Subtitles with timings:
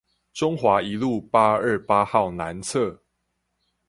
[0.33, 2.97] 中華一路八二八號南側